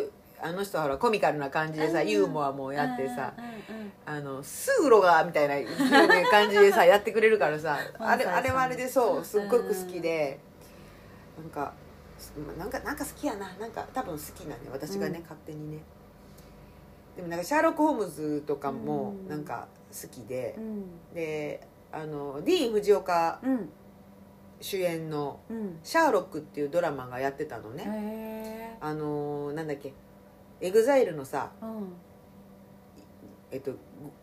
[0.42, 2.08] あの人はほらコミカルな感じでさうん。
[2.08, 5.54] ユーモアもやってさうんうんうんあのスーロがみたいな
[6.30, 10.38] 感じでさ やってくれるからさあれあれはあれでそうすっごく好きで
[11.38, 11.72] なんか
[12.58, 13.52] なんかなんか好きやな。
[13.60, 15.22] なんか多分好きなんで私がね、うん。
[15.22, 15.82] 勝手にね。
[17.14, 19.28] でもなんかシャーロック・ホームズとかもうん。
[19.28, 20.84] なんか好きでう、ん。
[21.14, 23.70] であのディーン・フジオカうん。
[24.60, 29.92] 主演のうん「シャーロック」っていうドラマがやってたのね、へあのなんだっけ
[30.60, 31.92] EXILE のさえうん。
[33.52, 33.72] えっと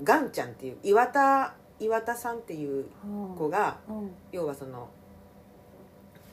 [0.03, 2.85] ガンちゃんっていう岩田岩田さんっていう
[3.37, 4.11] 子がうん。
[4.31, 4.89] 要はその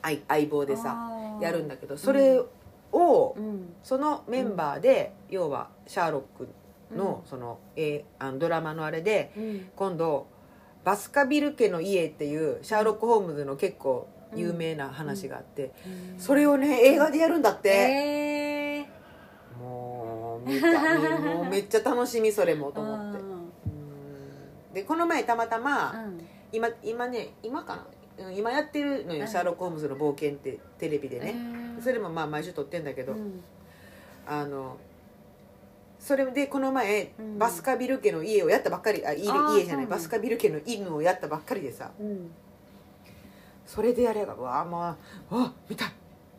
[0.01, 1.11] 相相棒でさ
[1.41, 2.39] やるんだけどそれ
[2.91, 3.73] をうん。
[3.83, 6.49] そのメンバーで要はシャーロック
[6.95, 7.29] のうん。
[7.29, 9.69] そのえーあのドラマのあれでうん。
[9.75, 10.27] 今度
[10.83, 15.71] バスカビル家の家っていうシャーロック・ホームズの結構有名な話があって
[16.17, 17.69] それをね映画でやるんだって。
[17.69, 18.60] へえ
[20.45, 24.81] 見たもうめっちゃ楽しみそれもと思って。
[24.81, 26.21] でこの前たまたま、うん。
[26.51, 27.75] 今今ね今か
[28.17, 28.27] な？
[28.27, 31.35] うん今やってるのよ「シャーロック・ホームズの冒険」ってテレビでね、
[31.81, 33.41] それもまあ毎週撮ってんだけど、うん。
[34.27, 34.77] あの
[35.99, 37.37] それでこの前、うん。
[37.39, 39.05] バスカビル家の家をやったばっかり。
[39.05, 39.87] あ家家じゃない。
[39.87, 41.91] バスカビル家の犬をやったばっかりでさ。
[41.99, 42.31] うん。
[43.65, 44.97] それでやればうわあま
[45.29, 45.91] あわあ見たい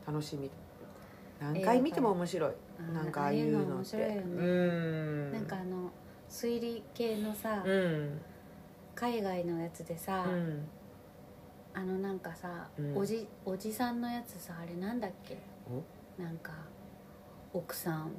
[0.06, 0.50] 楽しみ
[1.40, 2.52] 何回見ても面白い
[2.92, 4.22] なんかああいうの面白いよね。
[4.22, 5.32] うん。
[5.32, 5.90] なんかあの
[6.28, 8.20] 推理系のさ、うん。
[8.94, 10.68] 海外のやつでさ、うん。
[11.74, 12.96] あのなんかさ、うん。
[12.96, 15.38] おじおじさんのやつさあれなんだっけ？
[16.18, 16.52] なんか
[17.52, 18.10] 奥さん。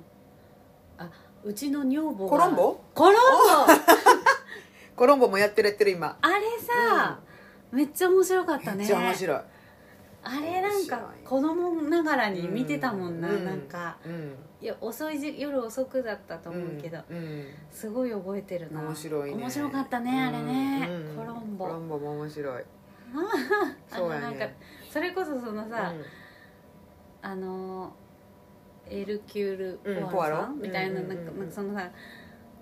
[0.98, 1.10] あ
[1.44, 2.30] うちの女房が。
[2.30, 2.82] コロンボ？
[2.94, 3.74] コロンボ！
[4.96, 6.18] コロンボもやってるやってる今。
[6.22, 7.20] あれさ、
[7.72, 8.78] めっちゃ面白かったね。
[8.78, 9.42] めっちゃ面白い
[10.24, 13.46] あれなんか子供ながらに見てたもんな、うん。
[13.46, 13.98] なんか。
[14.06, 14.36] うん。
[14.62, 17.18] いや遅いじ夜遅くだったと思うけど、うん。
[17.18, 17.46] うん。
[17.70, 18.82] すごい覚えてるな。
[18.82, 19.38] 面白いね。
[19.38, 21.66] 面白かったねあれね、コロンボ。
[21.66, 22.64] コロンボも面白い。
[22.64, 22.66] あ
[23.96, 24.58] そうやのなんかね
[24.90, 26.04] それこそそのさ、うん。
[27.22, 27.94] あの
[28.90, 31.90] エルキュール・うんポワロみたいななんかそのさ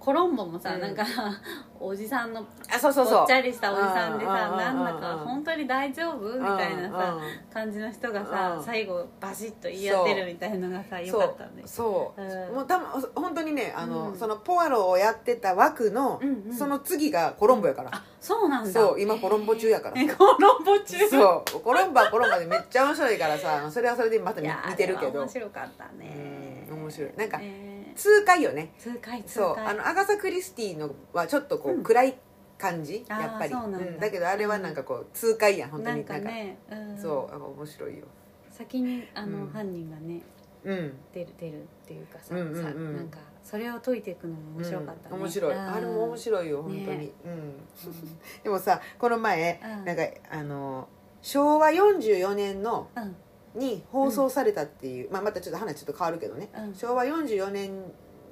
[0.01, 0.81] コロンボもさ、うん。
[0.81, 1.05] なんか
[1.79, 3.17] おじさんのあそうそうそう。
[3.19, 5.01] ぽっちゃりしたおじさんでさうんなんだうんうん。
[5.01, 6.39] か本当に大丈夫？
[6.39, 8.63] みたいなさうん感じの人がさうん。
[8.63, 12.21] 最後バシッと言い合ってるみたいのがさよかったねそう。
[12.21, 12.55] うん。
[12.55, 14.17] もうたま本当にねあの、うん。
[14.17, 16.53] そのポワロをやってた枠の、うんうん。
[16.53, 18.71] その次がコロンボやから、あそうなんだ。
[18.71, 20.01] そう今コロンボ中やから。
[20.01, 21.07] えコロンボ中？
[21.07, 21.59] そう。
[21.61, 25.19] コロンボはコロンボでめっちゃ面白いからさそれはそれでまた見てるけど。
[25.21, 26.65] 面白かったね。
[26.71, 27.11] うん面白い。
[27.17, 27.70] なんかね
[28.01, 28.73] 痛快よね。
[28.79, 29.55] 痛快痛そう。
[29.55, 31.83] 快あのアガサ・クリスティのはちょっとこう、うん。
[31.83, 32.17] 暗い
[32.57, 33.05] 感じ？
[33.07, 33.51] やっぱり。
[33.51, 33.77] そうなんだ。
[33.77, 33.99] うん。
[33.99, 35.95] だけどあれはなんかこう痛快やん本当に。
[35.97, 36.97] なんかねうん。
[36.97, 38.05] そうあの面白いよ。
[38.49, 39.49] 先にあの、うん。
[39.49, 40.21] 犯人がね
[40.63, 40.93] うん。
[41.13, 42.63] 出る出るっていうかさ,、うんうんうん。
[42.63, 45.53] さなんかそれを解いていくのも面白かったね、うん面白い。
[45.53, 45.59] うん。
[45.59, 47.09] あれも面白いよ本当に、ね。
[47.25, 47.53] うん。
[48.43, 49.85] でもさこの前うん。
[49.85, 50.87] なんかあの
[51.21, 53.15] 昭和44年のうん
[53.55, 56.75] に放送されたっていう、まあ、またちょっと話ちょっと変わるけどね、うん。
[56.75, 57.83] 昭和44年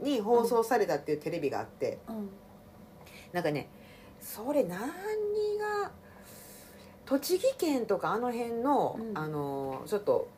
[0.01, 2.29] に放送されたっていうテレビがあって、うん。
[3.34, 3.69] なんかね
[4.19, 5.91] それ何が
[7.05, 9.17] 栃木県とかあの辺の、うん。
[9.17, 10.29] あのちょっと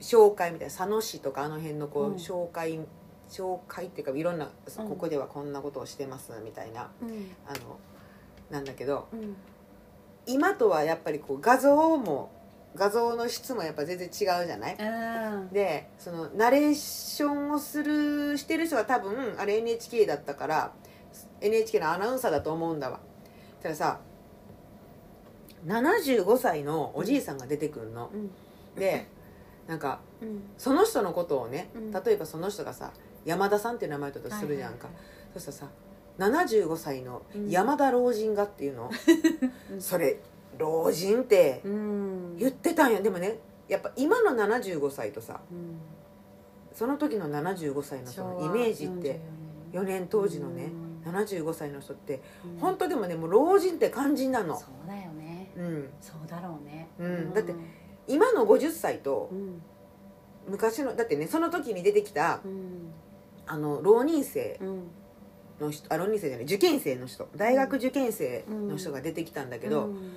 [0.00, 2.14] 紹介みたいな佐野市とかあの辺のこう、うん。
[2.14, 2.80] 紹介
[3.28, 4.88] 紹介っていうかいろんな、うん。
[4.88, 7.30] ここではこんなことをしてますみたいなうん。
[7.46, 7.78] あの
[8.50, 9.36] なんだけどうん。
[10.26, 12.30] 今とはやっぱりこう画像も
[12.74, 14.76] 画像の質もやっぱ全然違うじゃない？
[14.78, 15.48] うん。
[15.50, 20.72] でそのナレーションをするしてる人が多分あれ NHK だったから
[21.40, 23.00] NHK のアナウンサーだと思うんだわ。
[23.62, 24.00] たださ
[25.66, 28.30] 75歳のおじいさんが出てくるの、うん。
[28.80, 29.06] で
[29.66, 30.42] なんかうん。
[30.58, 31.90] その人のことをねうん。
[31.90, 32.92] 例えばその人がさ
[33.24, 34.96] 山田さんっていう名前だとするじゃんか、はい
[35.34, 35.66] そしたらさ
[36.18, 38.90] 75歳のうん山田老人がっていうの、
[39.70, 39.80] うん。
[39.80, 40.18] それ
[40.58, 42.36] 老人ってうん。
[42.36, 43.38] 言ってたんやでもね
[43.68, 45.78] やっぱ今の75歳とさうん。
[46.74, 49.20] その時の75歳のそのイメージって
[49.72, 50.06] 4年。
[50.08, 50.70] 当時のね
[51.04, 52.58] 75歳の人ってうん。
[52.58, 54.58] 本当でもねもう老人って感じなの。
[54.58, 55.52] そうだよね。
[55.56, 55.88] うん。
[56.00, 56.88] そうだろうね。
[56.98, 57.34] うん。
[57.34, 57.54] だって
[58.08, 59.62] 今の50歳とうん。
[60.48, 62.92] 昔のだってねその時に出てきたうん。
[63.46, 64.90] あの浪人生うん。
[65.60, 70.12] の人あ浪人生じゃない受験生の人大学受験生の人が出てきたんだけど、うん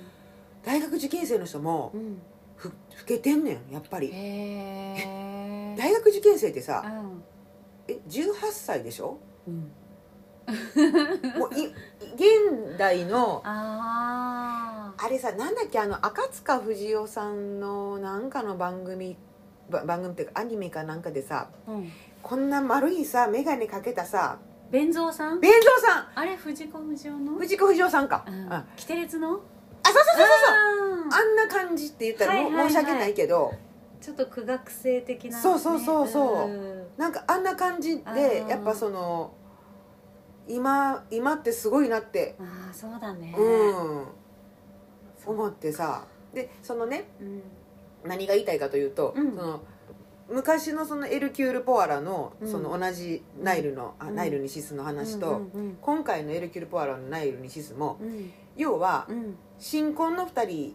[0.66, 2.20] 大学受験生の人もうん
[2.56, 2.74] ふ老
[3.06, 4.10] けてんねんやっぱり。
[5.76, 7.22] 大学受験生ってさうん。
[7.88, 9.18] え18歳でしょ？
[9.46, 9.70] うん。
[11.38, 11.66] もうい
[12.14, 19.16] 現代のあれさなんだっけあの赤塚不二夫さんのなんかの番組
[19.68, 21.90] ば番組っていうかアニメかなんかでさうん。
[22.22, 24.38] こんな丸いさ眼鏡かけたさ
[24.70, 25.40] 弁蔵さん？
[25.40, 26.08] 弁蔵さん。
[26.14, 27.32] あれ藤子不二雄の？
[27.34, 28.46] 藤子不二雄さんか、ううん。
[28.46, 29.40] ん、キあテレツの？
[29.92, 30.38] そうそうそうそう。
[30.38, 32.68] そうああんな感じって言ったら、はいはいはい。
[32.68, 33.52] 申し訳ないけど。
[33.52, 33.66] ー
[34.04, 35.42] ちょっと苦学生的なね。
[35.42, 36.48] そうそうそうそう。
[36.48, 37.12] んなん。
[37.12, 39.32] かあんな感じでやっぱその
[40.48, 42.36] 今今ってすごいなって。
[42.38, 43.34] ああそうだね。
[43.36, 44.06] うん。
[45.26, 46.04] 思ってさ。
[46.32, 47.42] でそのねうん。
[48.04, 49.34] 何が言いたいかというと、うん。
[49.36, 49.60] その
[50.28, 52.50] 昔のそのエルキュール・ポワラのうん。
[52.50, 54.14] その同じナイルの、あうん。
[54.14, 58.32] ナイルにシスの話と、うんうん今回のエルキュール・ポワラのナイルにシスもうん。
[58.56, 60.74] 要はうん新婚の2人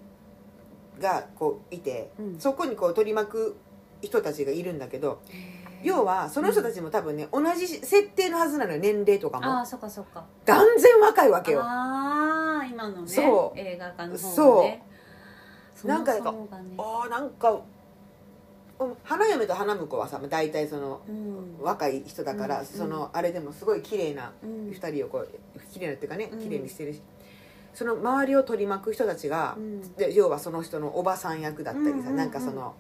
[1.00, 2.40] がこういて、うん。
[2.40, 3.58] そこにこう取り巻く
[4.02, 5.22] 人たちがいるんだけど
[5.84, 9.46] 要はその人たちも多分ね同じ設定のはずなのよ年齢とかも。
[9.46, 10.26] ああそっかそっか。
[10.46, 11.62] 断然若いわけよ。
[11.64, 13.60] ああ今のねそう。
[13.60, 14.84] 映画化の方がね。
[15.76, 15.88] そう。
[15.88, 17.62] なんか方がねあーなんか
[19.04, 21.64] 花嫁と花婿はさ大体そのうん。
[21.64, 24.70] 若い人だから、うんそのあれでもすごい綺麗なうん。
[24.70, 25.30] 2人をこう
[25.72, 26.40] 綺麗なっていうかねうん。
[26.40, 27.02] 綺麗にしてるし、
[27.74, 29.96] その周りを取り巻く人たちが、うん。
[29.96, 32.16] で要はその人のおばさん役だったりさ、うんうんうん。
[32.18, 32.76] なんかその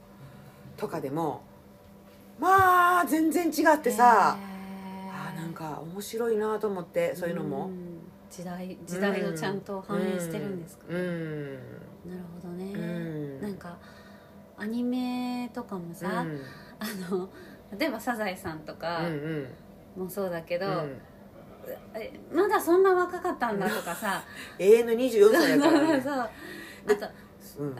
[0.77, 1.41] とかでも
[2.39, 4.51] まあ全然違ってさへー。
[5.11, 7.99] あーなんか面白いなと思ってそういうのも、ん。
[8.29, 11.53] 時代時代をちゃんと反映してるんですか、うん、うん。
[12.09, 13.41] なるほどね、うん。
[13.41, 13.77] なんか
[14.57, 16.25] アニメとかもさ、
[16.79, 17.29] あの
[17.77, 19.47] 例えば「サザエさん」とうんかうん。
[19.97, 20.73] もそうだけど、うん。
[20.73, 21.10] え
[22.33, 24.21] まだそんな若かったんだとかさ。
[24.59, 26.01] 永遠の24歳だから、ね。
[26.03, 26.13] そう。
[26.15, 26.27] あ
[26.95, 27.07] と
[27.59, 27.75] うん。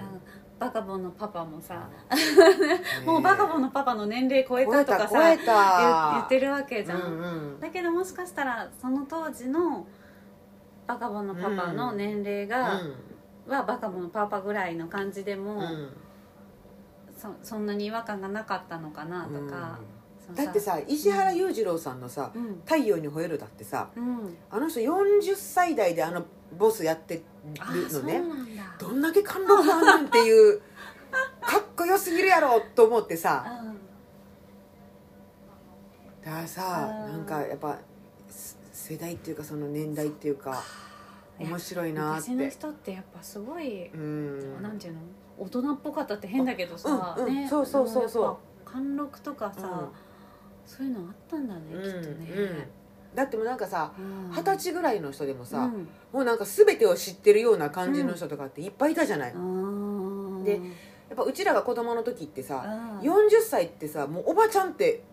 [0.60, 9.88] バカボンのパパもさ、ねもうバカボンのパパの年齢超え超たとかさ言ってるわけじゃん、うんうんだけどもしかしたらその当時の
[10.86, 12.80] バカボンのパパの年齢が、
[13.48, 15.60] はバカボンのパパぐらいの感じでも、うん。
[15.62, 15.94] うん
[17.22, 19.78] そそんなに違和感がなかったのかなとか、その
[20.36, 24.38] だってさ石原裕次郎さんのさうん「太陽に吠える」だってさうん。
[24.50, 26.24] あの人40歳代であの
[26.58, 27.22] ボスやって
[27.60, 28.22] あるのね。
[28.80, 30.62] どんだけ貫禄あんねんっていう
[31.42, 33.46] かっこよすぎるやろと思ってさ。
[33.64, 33.80] うん。
[36.24, 37.80] だからさなんかやっぱ
[38.30, 40.64] す世代っていうかその年代っていうか
[41.40, 44.62] 面白いなっ昔のて人ってやっぱすごい、うん。
[44.62, 45.00] なんていうの？
[45.40, 47.34] 大人っぽかったって変だけどさ、うんうん。
[47.34, 47.48] ね。
[47.50, 48.38] そうそうそうそう。
[48.66, 49.90] 貫禄とかさ、
[50.66, 52.64] そういうのあったんだね、うんきっとね、うん。
[53.16, 54.32] だってもうなんかさうん。
[54.32, 55.88] 二十歳ぐらいの人でもさ、うん。
[56.14, 59.34] もうなんか全てを知ってるような感じの人とかっていっぱいいたじゃない、
[60.44, 60.56] で
[61.10, 65.04] やっぱうちらが子供の時ってさあー40歳ってさもうおばちゃんって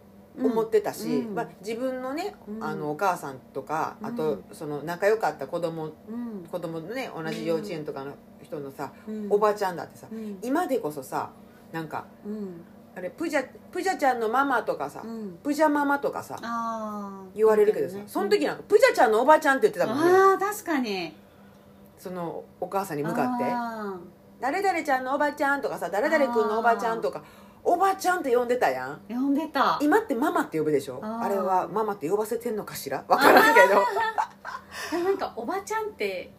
[0.41, 1.35] 思ってたし、うん。
[1.35, 2.65] まあ、自分のね、うん。
[2.65, 6.47] あのお母さんとかあとうんその仲良かった子供うん。
[6.49, 9.27] 子供のね同じ幼稚園とかの人のさ、うん。
[9.31, 10.39] おばちゃんだってさうん。
[10.43, 11.31] 今でこそさ
[11.73, 12.61] なんかうん
[12.99, 15.39] あれプジャプジャちゃんのママとかさ、うん。
[15.41, 16.37] プジャママとかさ
[17.33, 18.03] 言われるけどさ、ね。
[18.09, 20.11] その時なんかプジャちゃんのおばちゃんって言ってたもんね。
[20.11, 21.15] ああ確かに。
[21.97, 23.45] そのお母さんに向かって。
[23.45, 23.95] あ
[24.41, 27.23] 「誰々ちゃんのおばちゃん」とかさ「誰々君のおばちゃん」とか
[27.63, 29.01] おばちゃんって呼んでたやん。
[29.09, 29.79] ー呼んでた。
[29.81, 31.01] 今ってママって呼ぶでしょ？
[31.01, 33.05] あれはママって呼ばせてんのかしら？
[33.07, 35.05] 分からんけど。
[35.05, 36.33] なんかおばちゃんって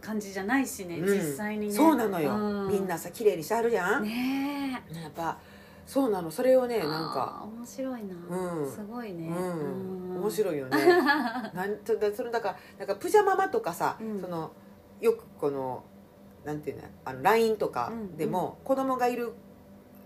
[0.00, 1.04] 感じじゃないしね、うん。
[1.06, 1.74] 実際にね。
[1.74, 2.68] そうなのよ、うん。
[2.68, 5.02] みんなさ綺麗にしてあるじゃん、ねえ。
[5.02, 5.36] やっぱ
[5.90, 6.30] そうなの。
[6.30, 7.44] それをねなんか。
[7.58, 8.70] 面白いな、うん。
[8.70, 10.78] すごいね、うん、面い白いよね。
[11.52, 14.20] なんそれそれだからなんかプジャママとかさ、うん。
[14.20, 14.52] その
[15.00, 15.82] よくこの
[16.44, 19.32] なんていうのあの LINE とかでも、子供がいる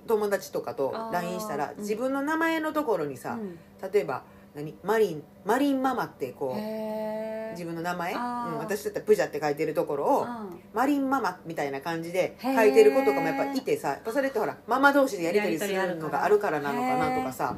[0.06, 1.80] 友達とかと LINE したらうん。
[1.80, 3.58] 自分の名前のところにさ、うん。
[3.92, 4.22] 例えば
[4.54, 4.74] 何？
[4.82, 10.60] マリンマリンママってこうへ自分の名前、うん、私だったらプジャって書いてるところを、うん。
[10.72, 17.56] マリンママみたいな感じで書いてる子とかもやっぱいてさやっぱそれってほらママ同士でやり取りするのがあるからなのかなとかさ。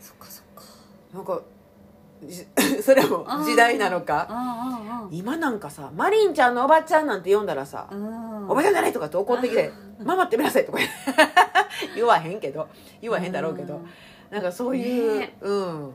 [0.00, 0.62] そっかそっか。
[1.12, 1.42] なんか
[2.22, 2.46] じ
[2.82, 4.26] それも時代なのか？
[4.30, 7.88] あ今なんかさマリンちゃんのおばちゃんなんて呼んだらさ
[8.48, 9.70] おばちゃんじゃないとかって怒ってきて
[10.02, 10.78] 「ママって見なさい」とか
[11.94, 12.68] 言わへんけど
[13.02, 13.74] 言わへんだろうけど。
[13.74, 13.86] ん。
[14.30, 15.36] なんかそういう、ね。
[15.40, 15.94] うん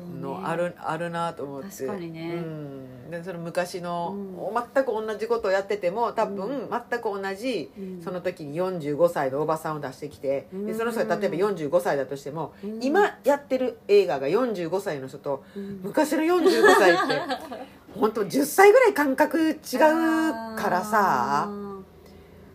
[0.00, 1.68] のあるあるなと思って。
[1.70, 2.34] 確かにね。
[2.34, 8.02] うん、でその昔の、う全く同じことをやってても多分、う全く同じうん。
[8.02, 10.66] その時に45歳のおばさんを出してきて、うん。
[10.66, 12.82] でその人が例えば45歳だとしても、うん。
[12.82, 15.80] 今やってる映画が45歳の人とうん。
[15.82, 17.20] 昔の45歳って
[17.98, 19.58] 本当10歳ぐらい感覚違う
[20.56, 21.50] からさ。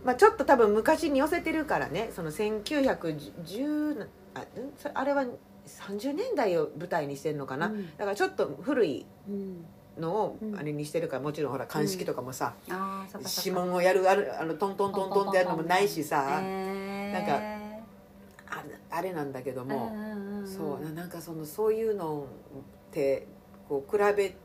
[0.08, 4.46] まあ、ちょっと多分昔に寄せてるからねその1910あ
[4.94, 5.26] あれは
[5.68, 7.86] 30年代を舞台にしてるのかな、うん。
[7.98, 9.66] だからちょっと古いうん。
[10.00, 10.56] のをうん。
[10.56, 12.54] あれにしてるからもちろんほら鑑識とかもさ、
[13.38, 17.40] 指紋をやるあるあのトントントントンってやるのもないしさ、なんか
[18.50, 19.92] ああれなんだけども、
[20.46, 22.28] そうななんかそのそういうの
[22.90, 23.28] って
[23.68, 24.36] こう比べ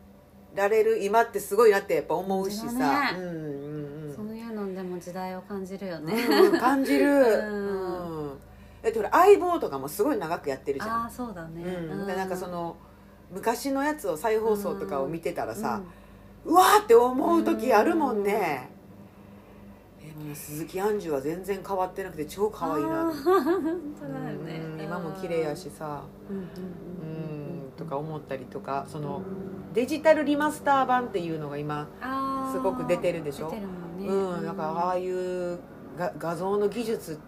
[0.54, 4.14] られる今ってすごいなってやっぱ思うしさ、うんうんうん。
[4.14, 7.06] そういうのでも時代を感じるよね、うん感じる、
[7.50, 8.16] ん。
[8.16, 8.21] うん
[8.82, 11.02] だってほら相棒とかもすごい長くやってるじゃん。
[11.02, 12.76] ああそうだね、うん、でなんかその
[13.32, 15.80] 昔のやつを再放送とかを見てたらさ、
[16.44, 18.68] ううわーって思う時あるもんね、
[20.00, 24.60] でもね鈴木杏樹は全然変わってなくて超可愛いな本当だよね。
[24.64, 26.02] うん今も綺麗やしさ。
[26.28, 27.68] うんうんううん。
[27.68, 29.22] んとか思ったりとかその
[29.72, 31.88] デジタルリマスター版っていうのが今
[32.52, 33.48] すごく出てるでしょ？
[33.50, 34.08] 出てるもんね。
[34.08, 35.58] うんだからああいう
[35.96, 37.18] が画像の技術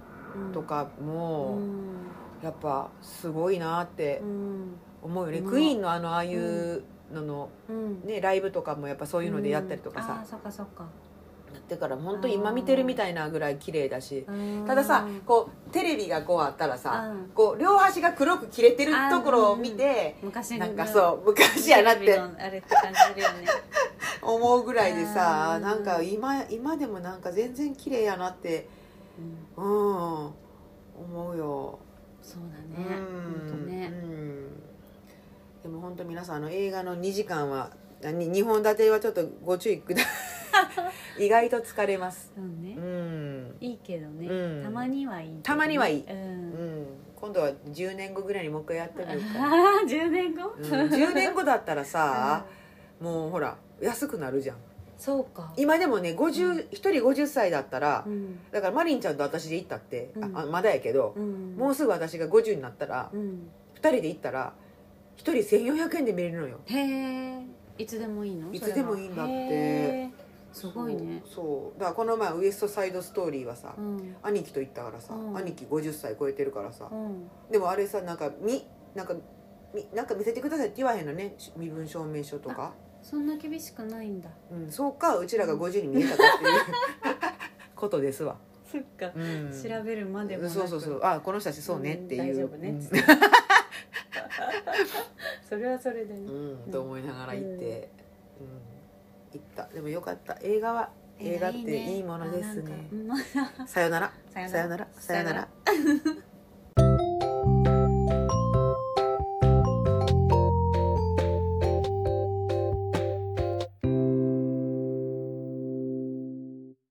[0.52, 1.94] とかうもん。
[2.42, 4.76] やっぱすごいなってうん。
[5.02, 5.50] 思うよね、うん。
[5.50, 6.82] クイーンのあのああいう
[7.12, 8.02] のの、うん。
[8.04, 10.86] ね、ライブとかもやっぱそういうのでやったりとかあさー、そっかそっか。
[11.68, 14.24] だから本当今見てるみたいなぐらい綺麗だし。
[14.28, 17.30] うんたださこうテレビがこうあったらさうん。
[17.34, 23.46] こう両端が黒く切れてるところを見て昔なんかそう昔やなってあれって感じするよね。
[24.20, 25.62] 思うぐらいでさうん。
[25.62, 28.68] なんか今今でもなんか全然綺麗やなって
[29.56, 29.64] うん。
[29.64, 30.32] うん。
[30.96, 31.78] 思うよ。
[32.22, 33.86] そうだうね本当んね。
[33.92, 34.62] うん。
[35.62, 37.70] でも本当皆さんあの映画の2時間は
[38.02, 40.02] 2本立てはちょっとご注意くだ
[41.18, 42.32] 意外と疲れます。
[42.34, 42.74] そうね。
[42.76, 43.56] うん。
[43.60, 44.26] いいけどね。
[44.26, 44.62] うん。
[44.64, 45.40] たまにはいいね。
[45.42, 46.04] たまにはいい。
[46.04, 46.18] うん。
[46.18, 46.22] う
[46.82, 46.86] ん。
[47.16, 49.38] 今度は10年後ぐらいにもう一回やってみようか。
[49.38, 50.54] な、ああ10年後？
[50.58, 52.44] うん、10年後だったらさ
[53.00, 54.56] もうほら安くなるじゃん
[55.04, 55.52] そうか。
[55.58, 58.38] 今でもね50、一人50歳だったらうん。
[58.50, 60.34] だからマリンちゃんと私で行ったって、うん。
[60.34, 61.56] ああまだやけどう、ん。
[61.56, 63.50] もうすぐ私が50になったら、うん。
[63.74, 64.54] 2人で行ったら
[65.18, 65.32] 1人
[65.74, 66.60] 1400円で見れるのよ。
[66.64, 67.46] へえ
[67.76, 68.50] いつでもいいの？
[68.50, 70.08] いつでもいいんだって。
[70.54, 71.22] すごいね。
[71.26, 71.78] そう。
[71.78, 74.16] だからこの前ウエストサイドストーリーはさ、うん。
[74.22, 75.36] 兄貴と行ったからさ、うん。
[75.36, 77.28] 兄貴50歳超えてるからさ、うん。
[77.50, 79.14] でもあれさなんかみなんか
[79.74, 81.34] みなんか見せてくださいって言わへんのね。
[81.36, 82.72] し身分証明書とか、
[83.04, 84.30] そんな厳しくないんだ。
[84.50, 86.60] うん、そうかうちらが50に見えたかっていう
[87.76, 88.36] ことですわ、
[88.72, 89.12] そっか。
[89.14, 90.54] うん、調べるまでもなく。
[90.54, 91.00] そうそうそう。
[91.02, 92.70] あこの人たちそうねっていう、うん大丈夫ね。
[92.70, 93.04] って
[95.46, 96.20] それはそれでね。
[96.20, 97.90] うん、と思いながら行って、
[98.40, 99.38] うん。
[99.38, 99.66] 行った。
[99.66, 100.38] でもよかった。
[100.40, 102.88] 映画は映画っていいものですね。
[102.90, 103.24] あなんか。
[103.64, 104.12] う さよなら。
[104.30, 104.88] さよなら。
[104.98, 105.48] さよなら。
[105.64, 106.33] さよなら